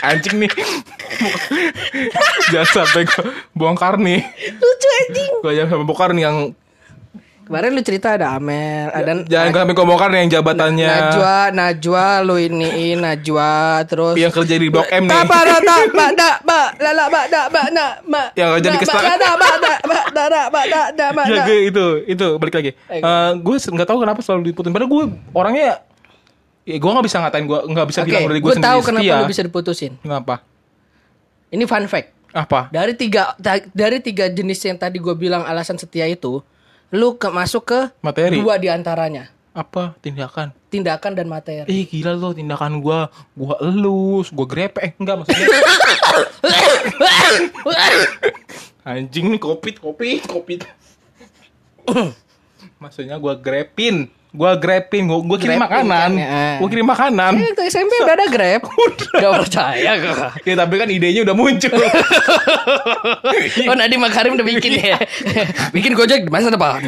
[0.00, 0.50] Anjing nih.
[2.52, 4.20] Jangan sampai gue bongkar nih.
[4.54, 5.32] Lucu anjing.
[5.42, 6.36] Gue jangan sampai bongkar nih yang
[7.44, 12.40] Kemarin lu cerita ada Amel, ada jangan gue bongkar nih yang jabatannya Najwa, Najwa lu
[12.40, 15.12] iniin Najwa terus yang kerja di Blok M nih.
[15.12, 18.32] Tak ba da da ba da ba la la ba da ba na ma.
[18.32, 21.22] Yang kerja di kesel- da da ba da ba da da ba da da ba
[21.28, 22.70] Ya gue itu itu balik lagi.
[22.88, 24.72] Eh, Eh gue nggak tahu kenapa selalu diputusin.
[24.72, 25.04] Padahal gue
[25.36, 25.84] orangnya
[26.64, 29.20] ya gue nggak bisa ngatain gue nggak bisa bilang dari gue gue sendiri tahu kenapa
[29.20, 29.92] lu bisa diputusin.
[30.00, 30.40] Kenapa?
[31.52, 32.08] Ini fun fact.
[32.32, 32.72] Apa?
[32.72, 33.36] Dari tiga
[33.70, 36.42] dari tiga jenis yang tadi gue bilang alasan setia itu,
[36.90, 38.36] lu ke, masuk ke Materi.
[38.36, 40.50] dua di antaranya, Apa tindakan?
[40.68, 41.64] tindakan dan materi.
[41.64, 42.98] Eh gila lo tindakan gue
[43.34, 45.46] gue elus gue grepe eh enggak maksudnya
[48.84, 50.60] anjing nih kopit kopit kopit
[52.82, 56.58] maksudnya gue grepin gue grepin gue gue kirim makanan kan, ya.
[56.58, 58.62] gue kirim makanan Eh, waktu SMP udah ada Grab.
[59.22, 60.34] Gak percaya gua.
[60.36, 61.70] ya tapi kan idenya udah muncul
[63.64, 64.98] Oh Nadiem Makarim udah bikin ya.
[65.76, 66.82] bikin Gojek di masa depan.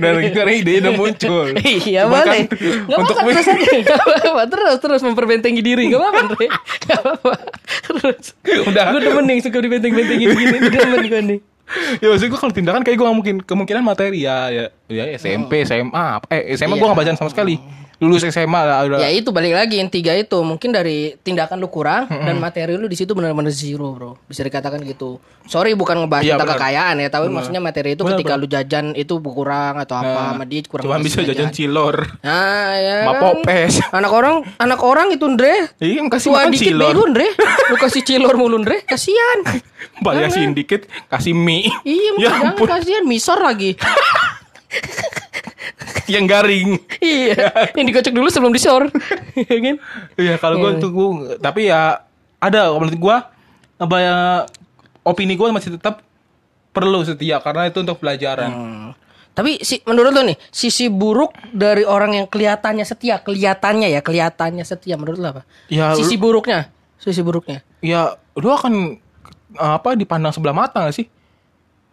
[0.00, 2.48] dan karena idenya udah muncul iya boleh.
[2.48, 2.56] kan
[2.86, 3.78] Gak untuk apa-apa terus aja.
[3.84, 5.84] Gak apa-apa terus terus memperbentengi diri.
[5.88, 6.46] Gak apa-apa Andre.
[6.82, 7.32] Gak apa-apa.
[7.86, 8.24] Terus.
[8.64, 8.84] Udah.
[8.90, 10.56] Gue demen nih suka dibenteng-bentengin gini.
[10.66, 11.40] Demen gue nih.
[11.98, 15.62] ya maksud gue kalau tindakan kayak gue gak mungkin kemungkinan materi ya ya, ya SMP
[15.62, 16.90] SMA apa- eh SMA gue Iya.
[16.90, 17.56] gak bacaan sama sekali
[17.96, 21.66] lulus SMA lah udah Ya itu balik lagi yang tiga itu mungkin dari tindakan lu
[21.66, 25.16] kurang dan materi lu di situ benar-benar zero bro bisa dikatakan gitu.
[25.42, 26.60] Sorry bukan ngebahas Iya, tentang benar.
[26.60, 28.42] kekayaan ya, tapi maksudnya materi itu Benar, ketika benar.
[28.42, 30.84] lu jajan itu kurang atau apa Nah, sama dia kurang.
[30.84, 33.70] Cuman bisa jajan cilor Nah ya sama kan.
[33.96, 35.54] Anak orang anak orang itu Ndre.
[35.80, 37.28] Iya kasih Tua makan dikit cilor bego Ndre.
[37.64, 39.38] Lu kasih cilor mulu Ndre, kasihan.
[40.04, 43.72] Bayasin dikit kasih mie Iya, Ya ampun kasihan misor lagi.
[46.14, 46.68] Yang garing
[47.02, 48.86] iya, yang dikocok dulu sebelum disor.
[49.42, 49.76] Iya kan?
[50.14, 51.98] Iya kalau gue tuh gue Tapi ya
[52.38, 53.16] Ada menurut gue
[53.76, 54.16] apa ya,
[55.02, 56.06] Opini gue masih tetap
[56.70, 58.90] Perlu setia Karena itu untuk pelajaran Hmm.
[59.36, 64.64] Tapi si menurut lo nih, sisi buruk dari orang yang kelihatannya setia, kelihatannya ya, kelihatannya
[64.64, 65.42] setia menurut lo apa?
[65.68, 67.60] Ya, sisi buruknya, sisi buruknya.
[67.84, 68.96] Ya lu akan
[69.56, 71.08] Apa dipandang sebelah mata gak sih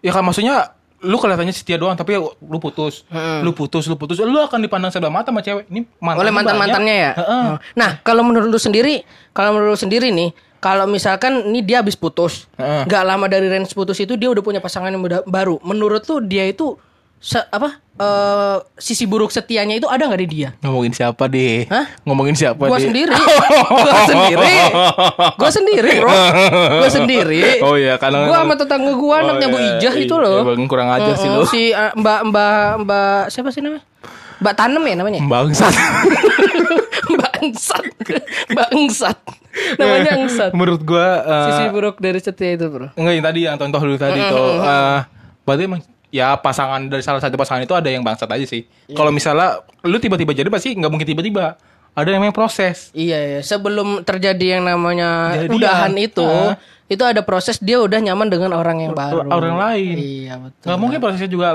[0.04, 3.44] Ya kan maksudnya Lu kelihatannya setia doang Tapi lu putus Hmm.
[3.44, 6.96] Lu putus Lu putus Lu akan dipandang sebelah mata sama cewek Ini mantan Oleh mantan-mantannya
[6.96, 7.12] ya.
[7.20, 7.44] Heeh.
[7.54, 7.58] Hmm.
[7.76, 9.04] Nah, kalau menurut lu sendiri,
[9.36, 10.32] kalau menurut lu sendiri nih,
[10.64, 14.64] kalau misalkan ini dia habis putus, nggak lama dari range putus itu dia udah punya
[14.64, 15.60] pasangan yang baru.
[15.60, 16.80] Menurut lu dia itu
[17.24, 17.80] se- apa?
[17.94, 20.50] eh, sisi buruk setianya itu ada nggak di dia?
[20.60, 21.86] Ngomongin siapa deh Hah?
[22.04, 23.14] Ngomongin siapa Gua deh sendiri,
[23.80, 24.54] gua sendiri,
[25.38, 26.12] gua sendiri, bro,
[26.76, 27.42] gua sendiri.
[27.62, 30.42] Oh iya karena Gua sama tetangga gua anaknya Bu iya, Ijah iya, itu loh.
[30.44, 31.48] iya, kurang ajar sih Mm-mm, lu.
[31.48, 33.84] Si uh, Mbak Mbak Mbak siapa sih namanya?
[34.42, 35.20] Mbak Tanem ya namanya?
[35.24, 35.74] Bangsat
[37.20, 37.86] Bangsat.
[38.50, 39.18] Bangsat.
[39.78, 40.52] Namanya Angsat.
[40.52, 42.90] Menurut gua eh, Sisi buruk dari setia itu, Bro.
[42.98, 45.00] Enggak yang tadi yang contoh dulu tadi tuh eh,
[45.44, 45.82] Berarti emang
[46.14, 48.94] Ya pasangan dari salah satu pasangan itu ada yang bangsat aja sih Iya.
[48.94, 51.58] Kalau misalnya Lu tiba-tiba jadi pasti nggak mungkin tiba-tiba
[51.92, 53.40] Ada yang namanya proses Iya, iya.
[53.42, 55.58] Sebelum terjadi yang namanya Jadian.
[55.58, 56.54] udahan itu, Ah.
[56.86, 59.26] itu ada proses dia udah nyaman dengan orang yang baru.
[59.26, 60.64] Orang lain Iya, betul.
[60.64, 61.50] nggak mungkin prosesnya juga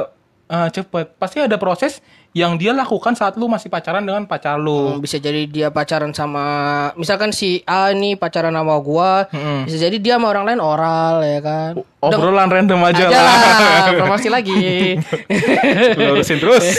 [0.48, 2.00] eh, cepet Pasti ada proses
[2.32, 6.12] yang dia lakukan saat lu masih pacaran dengan pacar lu Hmm, Bisa jadi dia pacaran
[6.12, 6.44] sama
[6.94, 9.64] misalkan si A nih pacaran sama gua, Mm-mm.
[9.64, 11.72] bisa jadi dia sama orang lain oral ya kan.
[11.98, 14.54] Obrolan random aja aja lah lah, promosi lagi.
[15.98, 16.62] Lu urusin terus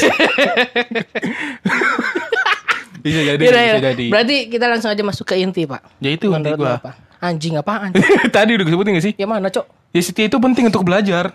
[2.99, 5.81] Bisa jadi Yaudah, Bisa jadi Berarti kita langsung aja masuk ke inti, Pak.
[5.97, 6.91] Ya itu inti gua apa?
[7.19, 7.91] Anjing apaan?
[8.35, 9.13] Tadi udah disebutin gak sih?
[9.15, 9.65] ya mana, Cok?
[9.91, 11.31] Ya setia itu penting untuk belajar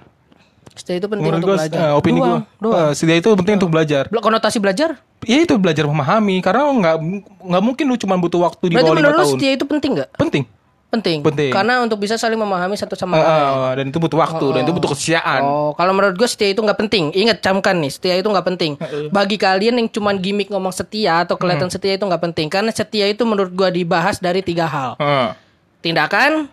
[0.74, 1.78] Setia itu penting Menurut untuk gue, belajar.
[1.80, 2.90] eh, opini gue, Doang, doang.
[2.92, 4.02] setia itu penting untuk belajar.
[4.06, 4.98] Bela- Konotasi belajar?
[5.20, 6.96] Iya itu belajar memahami, karena nggak
[7.40, 9.32] nggak mungkin lu cuma butuh waktu di Berarti bawah lima menurut lu tahun.
[9.32, 10.10] setia itu penting nggak?
[10.14, 10.44] Penting.
[10.90, 11.18] Penting.
[11.22, 11.50] Penting.
[11.50, 13.34] Karena untuk bisa saling memahami satu sama Eh, lain.
[13.34, 15.42] eh, dan itu butuh waktu, dan itu butuh kesetiaan.
[15.42, 17.10] Oh, kalau menurut gue setia itu nggak penting.
[17.12, 18.72] Ingat camkan nih, setia itu nggak penting.
[19.08, 22.46] Bagi kalian yang cuman gimmick ngomong setia atau kelihatan setia itu nggak penting.
[22.48, 24.94] Karena setia itu menurut gue dibahas dari tiga hal.
[24.96, 25.30] Eh,
[25.80, 26.46] Tindakan,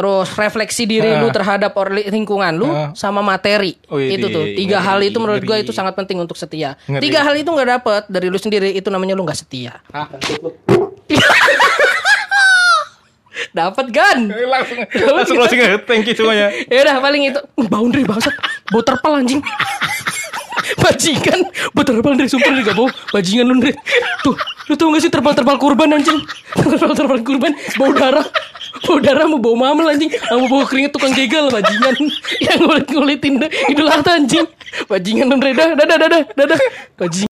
[0.00, 2.96] terus refleksi diri lu terhadap or- lingkungan lu, Heeh.
[2.96, 3.76] sama materi.
[3.92, 5.60] Wih, itu tuh tiga ngeri, hal itu menurut gue ngeri.
[5.60, 6.80] itu sangat penting untuk setia.
[6.88, 7.04] Ngeri.
[7.04, 9.76] Tiga hal itu nggak dapet dari lu sendiri itu namanya lu nggak setia.
[9.92, 10.08] ah,
[13.50, 14.30] Dapat gan.
[14.54, 15.76] langsung langsung closing aja.
[15.82, 16.48] Thank you semuanya.
[16.72, 18.32] Ya udah paling itu boundary bangsat.
[18.72, 19.44] Bau terpal anjing.
[20.82, 21.40] Bajingan,
[21.74, 22.88] terpal Ndre, sumpah Ndre gak bau.
[23.14, 23.72] Bajingan lu Ndre.
[24.24, 24.34] Tuh,
[24.68, 26.18] lu tau gak sih terpal-terpal kurban anjing?
[26.56, 28.26] Terpal-terpal kurban, bau darah.
[28.86, 30.10] Bau darah mau bau mamel anjing.
[30.26, 31.94] Sama bau keringet tukang gegal bajingan.
[32.46, 33.34] Yang ngulit-ngulitin
[33.70, 34.46] Idul Adha anjing.
[34.86, 36.58] Bajingan lu dah, dadah, dadah, dadah.
[36.98, 37.29] Bajingan.